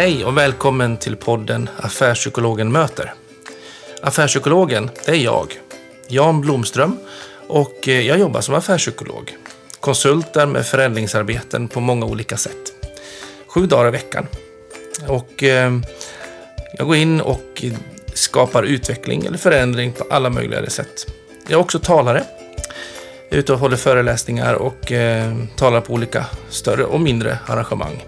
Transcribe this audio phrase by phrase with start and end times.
[0.00, 3.14] Hej och välkommen till podden Affärspsykologen möter.
[4.02, 5.60] Affärspsykologen, det är jag,
[6.08, 6.98] Jan Blomström
[7.48, 9.36] och eh, jag jobbar som affärspsykolog.
[9.80, 12.72] Konsultar med förändringsarbeten på många olika sätt.
[13.46, 14.26] Sju dagar i veckan.
[15.08, 15.72] Och eh,
[16.78, 17.64] jag går in och
[18.14, 21.06] skapar utveckling eller förändring på alla möjliga sätt.
[21.42, 22.24] Jag är också talare.
[23.28, 28.04] Jag är ute och håller föreläsningar och eh, talar på olika större och mindre arrangemang.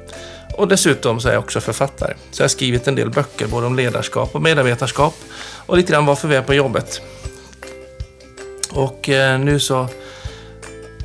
[0.57, 2.15] Och dessutom så är jag också författare.
[2.31, 5.15] Så jag har skrivit en del böcker både om ledarskap och medarbetarskap
[5.67, 7.01] och lite grann varför vi är på jobbet.
[8.71, 9.89] Och eh, nu så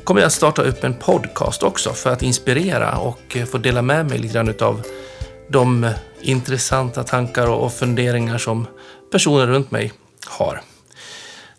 [0.04, 3.82] kommer jag att starta upp en podcast också för att inspirera och eh, få dela
[3.82, 4.82] med mig lite grann utav
[5.48, 5.90] de
[6.20, 8.66] intressanta tankar och funderingar som
[9.12, 9.92] personer runt mig
[10.26, 10.60] har.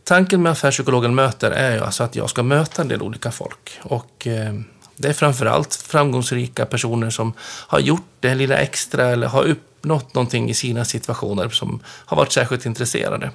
[0.03, 3.79] Tanken med Affärspsykologen möter är ju alltså att jag ska möta en del olika folk.
[3.81, 4.53] Och eh,
[5.01, 7.33] det är framförallt framgångsrika personer som
[7.67, 12.31] har gjort det lilla extra eller har uppnått någonting i sina situationer som har varit
[12.31, 13.31] särskilt intresserade.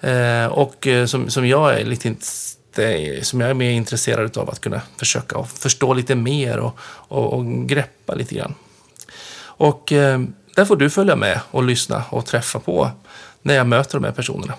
[0.00, 2.14] Eh, och eh, som, som jag är lite
[3.22, 7.68] som jag är mer intresserad av att kunna försöka förstå lite mer och, och, och
[7.68, 8.54] greppa lite grann.
[9.42, 10.20] Och eh,
[10.56, 12.90] där får du följa med och lyssna och träffa på
[13.42, 14.54] när jag möter de här personerna.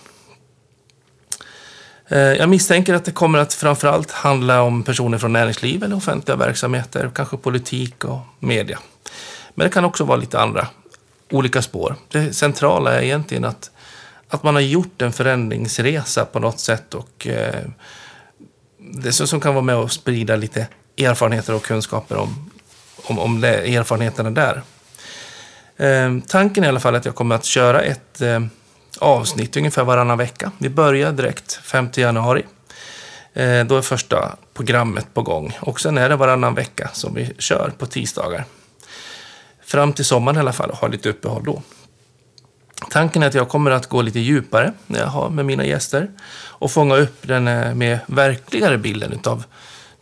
[2.11, 6.37] Eh, jag misstänker att det kommer att framförallt handla om personer från näringsliv eller offentliga
[6.37, 8.79] verksamheter, kanske politik och media.
[9.55, 10.67] Men det kan också vara lite andra
[11.29, 11.95] olika spår.
[12.07, 13.71] Det centrala är egentligen att,
[14.27, 17.65] att man har gjort en förändringsresa på något sätt och eh,
[18.77, 22.51] det som kan vara med och sprida lite erfarenheter och kunskaper om,
[23.03, 24.61] om, om det, erfarenheterna där.
[25.77, 28.39] Eh, tanken är i alla fall att jag kommer att köra ett eh,
[29.01, 30.51] avsnitt ungefär varannan vecka.
[30.57, 32.43] Vi börjar direkt 5 januari.
[33.33, 35.57] Eh, då är första programmet på gång.
[35.61, 38.45] Och sen är det varannan vecka som vi kör på tisdagar.
[39.65, 41.61] Fram till sommaren i alla fall och har lite uppehåll då.
[42.89, 46.11] Tanken är att jag kommer att gå lite djupare när jag har med mina gäster
[46.45, 49.43] och fånga upp den eh, mer verkligare bilden av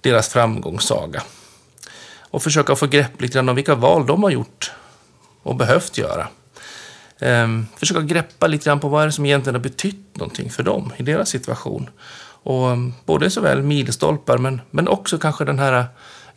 [0.02, 1.23] deras framgångssaga.
[2.31, 4.72] Och försöka få grepp lite grann om vilka val de har gjort
[5.44, 6.28] och behövt göra
[7.19, 7.47] eh,
[7.78, 10.94] försöka greppa lite grann på vad är det som egentligen har betytt någonting för dem
[10.97, 11.90] i deras situation.
[12.44, 15.85] Och ehm, både såväl milstolpar men, men också kanske den här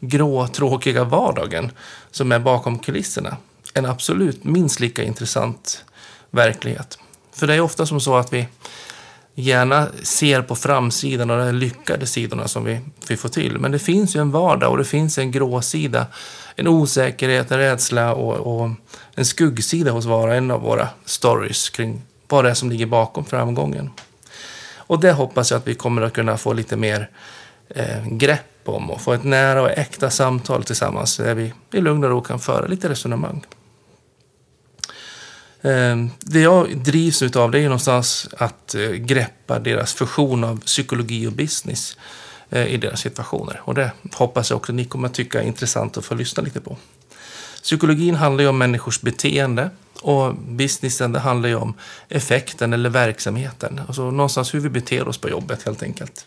[0.01, 1.71] grå, tråkiga vardagen
[2.11, 3.37] som är bakom kulisserna.
[3.75, 5.85] En absolut minst lika intressant
[6.31, 6.99] verklighet.
[7.33, 8.49] För det är ofta som så att vi
[9.35, 13.59] gärna ser på framsidan och de lyckade sidorna som vi, vi får till.
[13.59, 16.07] Men det finns ju en vardag och det finns en gråsida
[16.57, 18.71] en osäkerhet, en rädsla och, och,
[19.15, 22.87] en skuggsida hos var och en av våra stories kring vad det är som ligger
[22.87, 23.91] bakom framgången.
[24.75, 27.11] Och det hoppas jag att vi kommer att kunna få lite mer
[27.69, 32.05] eh, grepp om och få ett nära och äkta samtal tillsammans där vi i lugn
[32.05, 33.47] och ro kan föra lite resonemang.
[35.63, 41.27] Ehm, det jag drivs utav det är någonstans att eh, greppa deras fusion av psykologi
[41.27, 41.97] och business
[42.51, 43.61] eh, i deras situationer.
[43.65, 46.61] Och det hoppas jag också ni kommer att tycka är intressant att få lyssna lite
[46.61, 46.77] på.
[47.63, 51.75] Psykologin handlar ju om människors beteende och businessen det handlar ju om
[52.09, 53.81] effekten eller verksamheten.
[53.87, 56.27] Alltså någonstans hur vi beter oss på jobbet helt enkelt.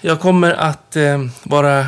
[0.00, 1.86] Jag kommer att eh, vara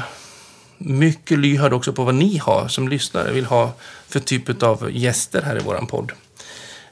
[0.79, 3.73] mycket lyhörd också på vad ni har som lyssnare vill ha
[4.09, 6.13] för typ av gäster här i våran podd.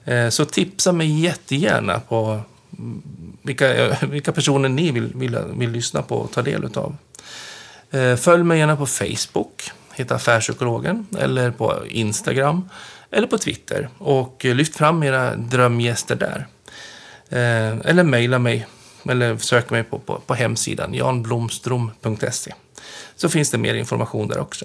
[0.04, 2.40] Eh, så tipsa mig jättegärna på
[3.42, 6.96] vilka, vilka personer ni vill, vill, vill lyssna på och ta del av.
[7.90, 12.68] Eh, följ mig gärna på Facebook, heter Affärspsykologen, eller på Instagram
[13.10, 16.46] eller på Twitter och lyft fram era drömgäster där.
[17.28, 18.66] Eh, eller mejla mig
[19.08, 22.54] eller sök mig på, på, på hemsidan janblomstrom.se
[23.16, 24.64] så finns det mer information där också.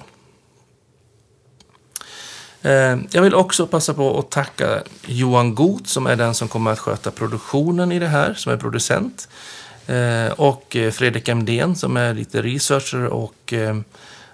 [2.61, 6.71] Eh, jag vill också passa på att tacka Johan Goth som är den som kommer
[6.71, 9.27] att sköta produktionen i det här, som är producent.
[9.89, 13.77] Eh, och eh, Fredrik Emdén som är lite researcher och, eh,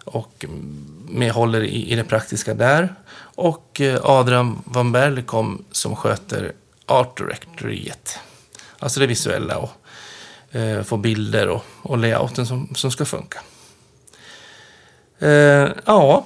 [0.04, 0.46] och
[1.08, 2.96] medhåller i, det praktiska där.
[3.36, 6.54] Och Adrian van Berlekom som sköter
[6.86, 8.20] Art Directoryet.
[8.80, 9.70] Alltså det visuella och
[10.84, 13.40] få bilder och, och layouten som, som ska funka.
[15.20, 16.26] Eh, ja,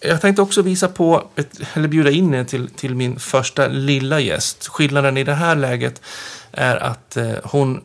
[0.00, 4.20] jag tänkte också visa på, ett, eller bjuda in er till, till min första lilla
[4.20, 4.68] gäst.
[4.68, 6.02] Skillnaden i det här läget
[6.52, 7.80] är att eh, hon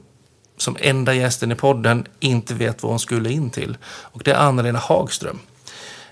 [0.57, 3.77] som enda gästen i podden inte vet vad hon skulle in till.
[3.85, 5.39] Och det är Anna-Lena Hagström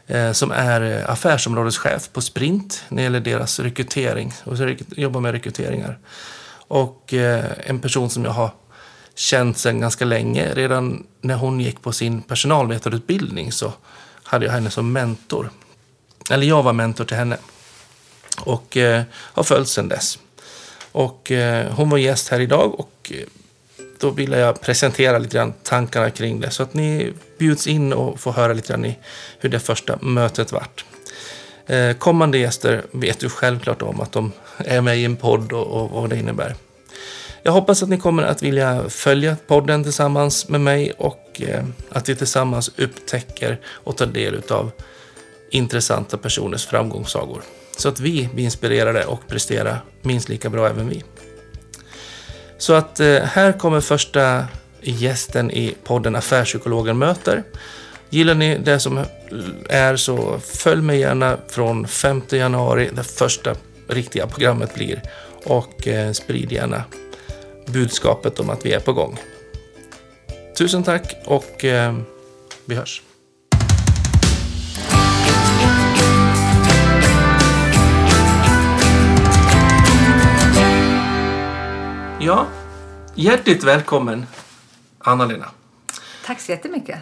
[0.07, 4.57] eh, som är eh, affärsområdeschef på Sprint när det gäller deras rekrytering och
[4.89, 5.99] jobbar med rekryteringar.
[6.67, 8.51] Och eh, en person som jag har
[9.17, 10.53] känt sedan ganska länge.
[10.53, 13.73] Redan när hon gick på sin personalvetarutbildning så
[14.23, 15.49] hade jag henne som mentor.
[16.29, 17.37] eller jag var mentor till henne.
[18.39, 20.19] Och eh, har följt sedan dess.
[20.91, 23.27] Och eh, hon var gäst här idag och eh,
[23.99, 26.51] då ville jag presentera lite grann tankarna kring det.
[26.51, 28.97] Så att ni bjuds in och får höra lite grann i
[29.39, 30.85] hur det första mötet vart.
[31.65, 35.67] Eh, kommande gäster vet du självklart om att de är med i en podd och,
[35.67, 36.55] och vad det innebär.
[37.47, 42.09] Jag hoppas att ni kommer att vilja följa podden tillsammans med mig och eh, att
[42.09, 44.71] vi tillsammans upptäcker och tar del av
[45.51, 47.41] intressanta personers framgångssagor.
[47.77, 51.03] Så att vi blir inspirerade och presterar minst lika bra även vi.
[52.57, 54.47] Så att eh, här kommer första
[54.81, 57.43] gästen i podden Affärspsykologen möter.
[58.09, 59.05] Gillar ni det som
[59.69, 63.55] är så följ mig gärna från 5 januari, det första
[63.87, 65.01] riktiga programmet blir.
[65.45, 66.83] Och eh, sprid gärna
[67.67, 69.17] budskapet om att vi är på gång.
[70.57, 71.95] Tusen tack och eh,
[72.65, 73.01] vi hörs.
[82.19, 82.47] Ja,
[83.15, 84.25] hjärtligt välkommen
[84.99, 85.45] Anna-Lena.
[86.25, 86.99] Tack så jättemycket.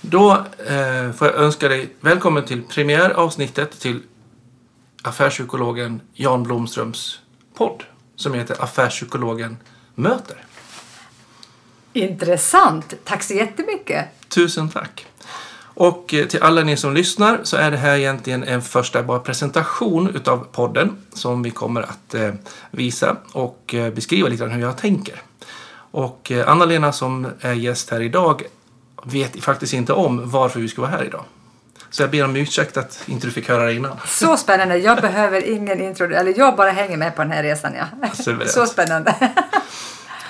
[0.00, 0.32] Då
[0.66, 4.02] eh, får jag önska dig välkommen till premiäravsnittet till
[5.02, 7.20] affärspsykologen Jan Blomströms
[7.54, 7.84] podd
[8.16, 9.56] som heter Affärspsykologen
[9.96, 10.36] möter.
[11.92, 12.94] Intressant.
[13.04, 14.04] Tack så jättemycket.
[14.28, 15.06] Tusen tack.
[15.76, 19.18] Och eh, till alla ni som lyssnar så är det här egentligen en första bara
[19.18, 22.34] presentation utav podden som vi kommer att eh,
[22.70, 25.22] visa och eh, beskriva lite grann hur jag tänker.
[25.90, 28.42] Och Anna-Lena som är gäst här idag
[29.04, 31.24] vet faktiskt inte om varför vi ska vara här idag.
[31.90, 33.96] Så jag ber om ursäkt att inte du fick höra det innan.
[34.06, 34.78] Så spännande.
[34.78, 36.14] Jag behöver ingen intro.
[36.14, 37.72] Eller jag bara hänger med på den här resan.
[37.74, 38.08] Ja.
[38.46, 39.14] Så spännande.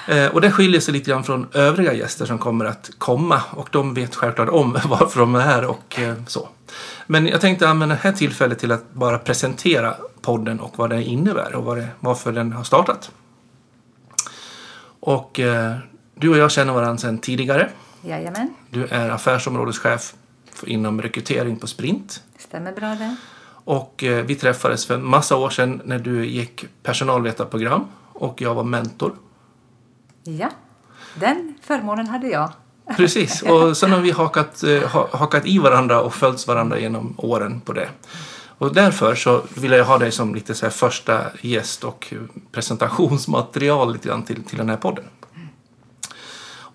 [0.06, 3.68] Eh, och det skiljer sig lite grann från övriga gäster som kommer att komma och
[3.72, 6.48] de vet självklart om varför de är här och eh, så.
[7.06, 11.02] Men jag tänkte använda det här tillfället till att bara presentera podden och vad den
[11.02, 13.10] innebär och vad det, varför den har startat.
[15.00, 15.76] Och eh,
[16.14, 17.70] du och jag känner varandra sedan tidigare.
[18.02, 18.54] Jajamän.
[18.70, 20.14] Du är affärsområdeschef
[20.66, 22.22] inom rekrytering på Sprint.
[22.38, 23.16] Stämmer bra det.
[23.48, 28.54] Och eh, vi träffades för en massa år sedan när du gick personalvetarprogram och jag
[28.54, 29.12] var mentor.
[30.26, 30.50] Ja,
[31.14, 32.52] den förmånen hade jag.
[32.96, 37.60] Precis, och sen har vi hakat, eh, hakat i varandra och följts varandra genom åren
[37.60, 37.88] på det.
[38.58, 42.14] Och därför så vill jag ha dig som lite så första gäst och
[42.52, 45.04] presentationsmaterial lite grann till, till den här podden.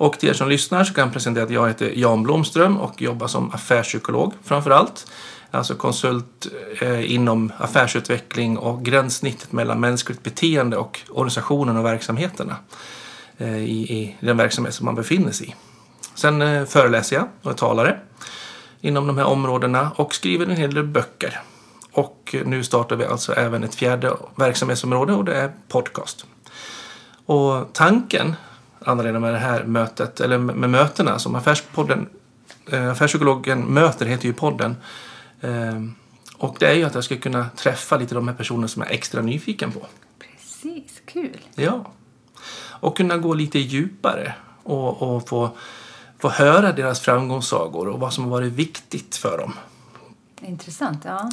[0.01, 3.01] Och till er som lyssnar så kan jag presentera att jag heter Jan Blomström och
[3.01, 5.11] jobbar som affärspsykolog framför allt.
[5.51, 6.47] Alltså konsult
[6.81, 12.55] eh, inom affärsutveckling och gränssnittet mellan mänskligt beteende och organisationen och verksamheterna
[13.47, 15.55] i, i, den verksamhet som man befinner sig i.
[16.15, 17.99] Sen eh, föreläser jag och är talare
[18.81, 21.39] inom de här områdena och skriver en hel del böcker.
[21.91, 26.25] Och nu startar vi alltså även ett fjärde verksamhetsområde och det är podcast.
[27.25, 28.35] Och tanken
[28.85, 32.09] Anna-Lena med det här mötet, eller med mötena som Affärspodden,
[32.71, 34.75] eh, Affärspsykologen möter heter ju podden.
[35.41, 35.81] Eh,
[36.37, 38.91] och det är ju att jag ska kunna träffa lite de här personerna som jag
[38.91, 39.87] är extra nyfiken på.
[40.19, 41.37] Precis, kul.
[41.55, 41.91] Ja.
[42.81, 44.33] Och kunna gå lite djupare
[44.63, 45.49] och, och få,
[46.19, 49.53] få höra deras framgångssagor och vad som har varit viktigt för dem.
[50.41, 51.31] Intressant, ja.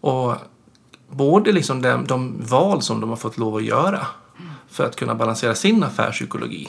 [0.00, 0.34] Och
[1.08, 4.06] både liksom de, de val som de har fått lov att göra
[4.68, 6.68] för att kunna balansera sin affärspsykologi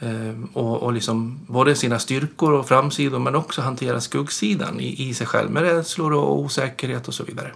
[0.00, 0.48] Mm.
[0.52, 5.26] och, och liksom både sina styrkor och framsidor men också hantera skuggsidan i, i sig
[5.26, 7.52] själv med rädslor och osäkerhet och så vidare.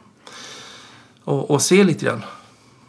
[1.24, 2.24] Och, och se lite grann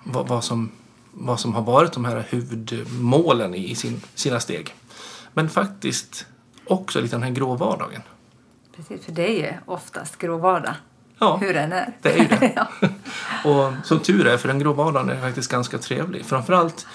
[0.04, 0.72] vad, vad, som,
[1.20, 4.76] vad som har varit de här huvudmålen i, sin, sina steg.
[5.34, 6.26] Men faktiskt
[6.66, 8.02] också lite den här grå vardagen.
[8.76, 10.74] Precis, för det är ju oftast grå vardag.
[11.20, 11.94] Ja, hur den är.
[12.02, 12.54] det är ju det.
[12.82, 12.90] ja.
[13.50, 16.26] och som tur är, för den grå vardagen är faktiskt ganska trevlig.
[16.26, 16.88] Framförallt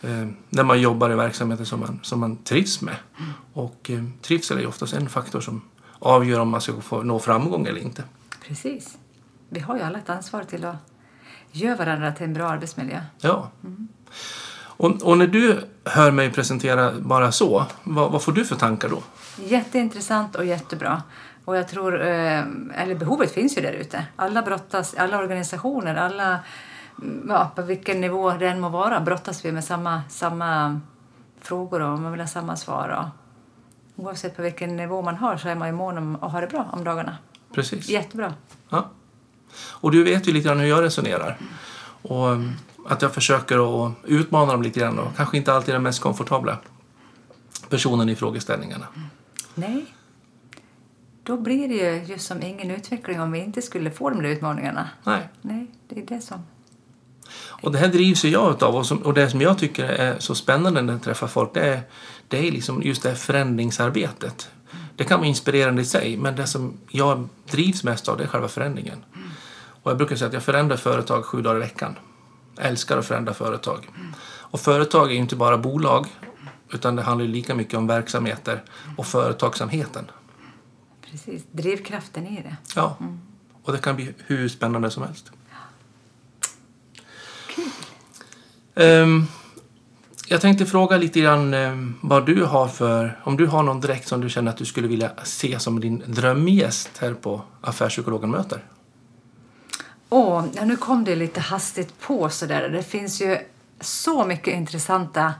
[0.00, 2.96] eh, när man jobbar i verksamheter som man, som man trivs med.
[3.18, 3.32] Mm.
[3.52, 5.62] Och eh, trivsel är ju oftast en faktor som
[5.98, 8.04] avgör om man ska få nå framgång eller inte.
[8.46, 8.98] Precis.
[9.48, 10.76] Vi har ju alla ett ansvar till att
[11.56, 13.00] göra varandra till en bra arbetsmiljö.
[13.18, 13.50] Ja.
[13.64, 13.88] Mm.
[14.78, 18.88] Och, och, när du hör mig presentera bara så, vad, vad, får du för tankar
[18.88, 19.02] då?
[19.38, 21.02] Jätteintressant och jättebra.
[21.44, 22.44] Och jag tror, eh,
[22.74, 24.06] eller behovet finns ju där ute.
[24.16, 26.38] Alla brottas, alla organisationer, alla
[27.28, 30.80] ja, på vilken nivå det än må vara brottas vi med samma, samma
[31.40, 32.88] frågor och man vill ha samma svar.
[32.88, 36.40] Och oavsett på vilken nivå man har så är man ju mån om att ha
[36.40, 37.16] det bra om dagarna.
[37.54, 37.88] Precis.
[37.88, 38.34] Jättebra.
[38.68, 38.90] Ja.
[39.54, 41.38] Och du vet ju lite grann hur jag resonerar.
[42.02, 42.52] Och um,
[42.86, 46.58] att jag försöker att utmana dem lite grann och kanske inte alltid den mest komfortabla
[47.68, 48.86] personen i frågeställningarna.
[49.54, 49.86] Nej.
[51.22, 54.28] då blir det ju just som ingen utveckling om vi inte skulle få de där
[54.28, 54.88] utmaningarna.
[55.04, 55.28] Nej.
[55.42, 56.42] Nej, det är det som...
[57.62, 60.18] Och det här drivs ju jag utav och, som, och det som jag tycker är
[60.18, 61.82] så spännande när jag träffar folk det är,
[62.28, 64.50] det är liksom just det här förändringsarbetet.
[64.96, 68.28] Det kan vara inspirerande i sig men det som jag drivs mest av det är
[68.28, 69.04] själva förändringen.
[69.86, 71.98] Och jag brukar säga att jag förändrar företag sju dagar i veckan.
[72.56, 73.88] Jag älskar att förändra företag.
[74.26, 76.06] Och företag är ju inte bara bolag
[76.72, 78.62] utan det handlar ju lika mycket om verksamheter
[78.96, 80.10] och företagsamheten.
[81.10, 82.56] Precis, drivkraften i det.
[82.74, 82.96] Ja.
[83.62, 85.32] Och det kan bli hur spännande som helst.
[88.74, 89.26] Ehm,
[90.28, 93.20] jag tänkte fråga lite grann ehm, vad du har för...
[93.24, 96.02] Om du har någon direkt som du känner att du skulle vilja se som din
[96.06, 98.64] drömgäst här på Affärspsykologen möter.
[100.08, 102.68] Åh, ja, nu kom det lite hastigt på sådär.
[102.68, 103.38] Det finns ju
[103.80, 105.34] så mycket intressanta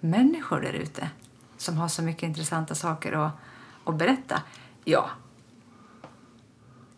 [0.00, 1.08] människor där ute
[1.56, 3.32] som har så mycket intressanta saker att,
[3.84, 4.42] att berätta.
[4.84, 5.10] Ja.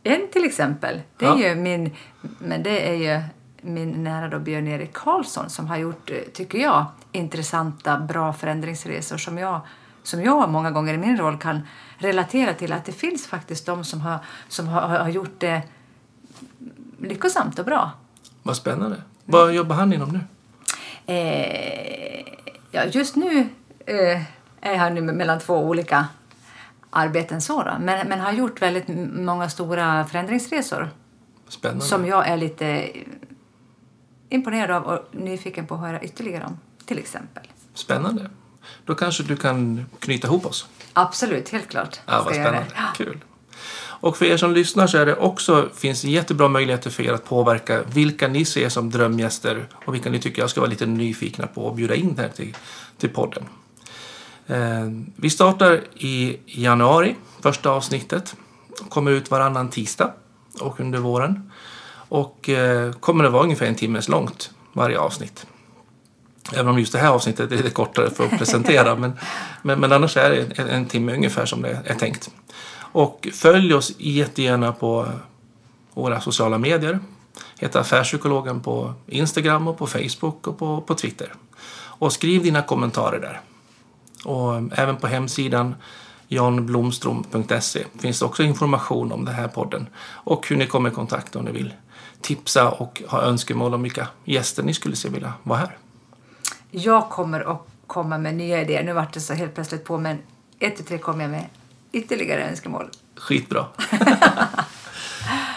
[0.03, 1.49] En till exempel, det är Ja.
[1.49, 1.97] ju min,
[2.39, 3.23] men det är ju
[3.63, 9.61] min nära då Björn-Erik Karlsson som har gjort, tycker jag, intressanta, bra förändringsresor som jag,
[10.03, 11.61] som jag många gånger i min roll kan
[11.99, 15.63] relatera till att det finns faktiskt de som har, som har, har gjort det
[17.03, 17.91] lyckosamt och bra.
[18.43, 19.03] Vad spännande.
[19.25, 20.21] Vad jobbar han inom nu?
[21.07, 22.25] Eh,
[22.71, 23.49] ja, just nu
[23.87, 24.23] eh,
[24.61, 26.07] är han nu mellan två olika
[26.91, 27.77] arbeten så då.
[27.81, 30.91] Men, men har gjort väldigt många stora förändringsresor
[31.49, 31.85] Spännande.
[31.85, 32.91] som jag är lite
[34.29, 37.43] imponerad av och nyfiken på att höra ytterligare om, till exempel.
[37.75, 38.31] Spännande.
[38.85, 40.67] Då kanske du kan knyta ihop oss.
[40.93, 42.01] Absolut, helt klart.
[42.07, 42.67] Ja, vad spännande.
[42.97, 43.19] Kul.
[44.03, 47.25] Och för er som lyssnar så är det också, finns jättebra möjligheter för er att
[47.25, 51.47] påverka vilka ni ser som drömgäster och vilka ni tycker jag ska vara lite nyfikna
[51.47, 52.57] på och bjuda in här till,
[52.99, 53.45] till podden.
[54.47, 58.37] Eh, vi startar i januari, första avsnittet.
[58.89, 60.13] Kommer ut varannan tisdag
[60.61, 61.51] och under våren.
[62.09, 65.47] Och eh, kommer att vara ungefär en timmes långt varje avsnitt.
[66.53, 68.97] Även om just det här avsnittet är lite kortare för att presentera.
[68.97, 69.13] men,
[69.63, 72.31] men, men annars är det en, en timme ungefär som det är tänkt.
[72.93, 75.09] Och följ oss jättegärna på
[75.95, 76.99] våra sociala medier.
[77.59, 81.35] Heta Affärspsykologen på Instagram och på Facebook och på, på Twitter.
[81.75, 83.41] Och skriv dina kommentarer där.
[84.25, 85.75] Och även på hemsidan
[86.29, 91.37] janblomstrom.se finns det också information om den här podden och hur ni kommer i kontakt
[91.37, 91.75] om ni vill
[92.21, 95.77] tipsa och ha önskemål om vilka gäster ni skulle se vilja vara här.
[96.71, 98.83] Jag kommer att komma med nya idéer.
[98.83, 100.19] Nu vart det så helt plötsligt på, men
[100.59, 101.45] ett tre kommer jag med
[101.93, 102.89] ytterligare önskemål.
[103.17, 103.67] Skitbra.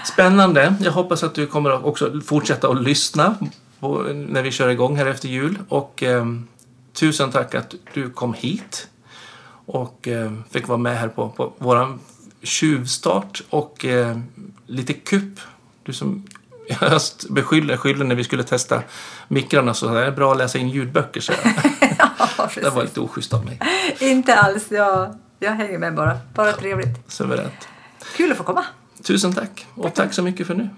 [0.06, 0.76] Spännande.
[0.82, 3.36] Jag hoppas att du kommer att också fortsätta att lyssna
[3.80, 5.58] på, när vi kör igång här efter jul.
[5.70, 6.26] Och eh,
[6.94, 8.88] tusen tack att du kom hit
[9.66, 11.98] och eh, fick vara med här på, på vår
[12.44, 14.18] tjuvstart och eh,
[14.66, 15.40] lite kupp.
[15.84, 16.26] Du som
[16.92, 18.82] just beskyller skyller när vi skulle testa
[19.28, 21.22] mikrarna så det är bra att läsa in ljudböcker.
[21.22, 21.54] Så jag.
[22.38, 23.60] ja, Det var lite oschysst av mig.
[24.00, 24.66] Inte alls.
[24.72, 26.18] Jag, jag hänger med bara.
[26.34, 27.12] Bara trevligt.
[27.12, 27.68] Suveränt.
[28.16, 28.66] Kul att få komma.
[29.04, 30.70] Tusen tack och tack så mycket för nu.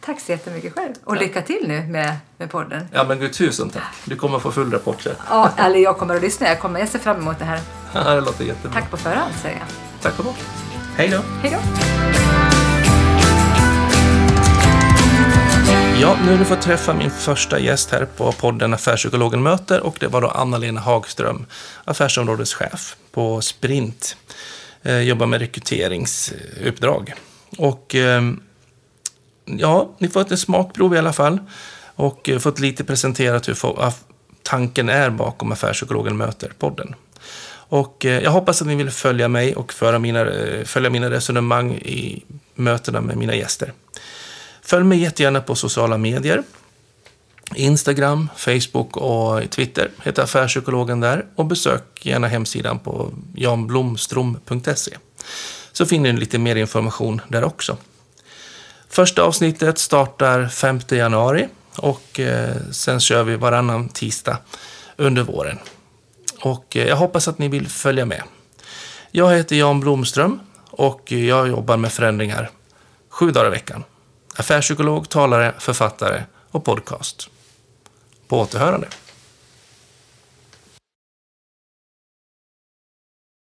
[0.00, 0.94] Tack så jättemycket själv.
[1.04, 2.88] Och lycka till nu med, med podden.
[2.92, 3.82] Ja men gud, tusen tack.
[4.04, 5.14] Du kommer få full rapport sen.
[5.30, 6.48] Ja, eller jag kommer att lyssna.
[6.48, 7.60] Jag, kommer, jag ser fram emot det här.
[7.94, 8.80] Ja, det låter jättebra.
[8.80, 9.66] Tack på förhand säger jag.
[10.02, 10.38] Tack och bock.
[10.96, 11.20] Hej då.
[11.42, 12.25] Hej då.
[16.00, 19.96] Ja, nu har du fått träffa min första gäst här på podden Affärspsykologen möter och
[20.00, 21.46] det var då Anna-Lena Hagström,
[21.84, 24.16] affärsområdeschef på Sprint.
[24.82, 27.14] Eh, jobbar med rekryteringsuppdrag.
[27.58, 28.22] Och eh,
[29.44, 31.38] ja, ni får ett smakprov i alla fall
[31.94, 33.56] och eh, fått lite presenterat hur
[34.42, 36.94] tanken är bakom Affärspsykologen möter-podden.
[37.68, 41.10] Och eh, jag hoppas att ni vill följa mig och föra mina, eh, följa mina
[41.10, 42.24] resonemang i
[42.54, 43.72] mötena med mina gäster.
[44.66, 46.42] Följ mig jättegärna på sociala medier.
[47.54, 51.26] Instagram, Facebook och Twitter heter Affärspsykologen där.
[51.34, 54.96] Och besök gärna hemsidan på janblomstrom.se.
[55.72, 57.76] Så finner ni lite mer information där också.
[58.88, 64.38] Första avsnittet startar 5 januari och eh, sen kör vi varannan tisdag
[64.96, 65.58] under våren.
[66.40, 68.22] Och eh, jag hoppas att ni vill följa med.
[69.10, 72.50] Jag heter Jan Blomström och jag jobbar med förändringar
[73.08, 73.84] sju dagar i veckan.
[74.38, 77.28] Affärspsykolog, talare, författare och podcast.
[78.28, 78.88] På återhörande.